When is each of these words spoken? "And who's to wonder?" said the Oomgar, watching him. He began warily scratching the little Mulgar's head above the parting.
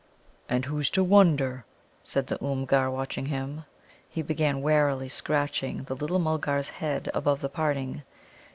"And 0.49 0.65
who's 0.65 0.89
to 0.97 1.03
wonder?" 1.03 1.63
said 2.03 2.25
the 2.25 2.43
Oomgar, 2.43 2.89
watching 2.89 3.27
him. 3.27 3.65
He 4.09 4.23
began 4.23 4.63
warily 4.63 5.09
scratching 5.09 5.83
the 5.83 5.95
little 5.95 6.17
Mulgar's 6.17 6.69
head 6.69 7.11
above 7.13 7.41
the 7.41 7.49
parting. 7.49 8.01